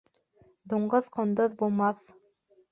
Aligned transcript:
Дуңғыҙ 0.73 1.11
ҡондоҙ 1.19 1.55
булмаҫ. 1.63 2.05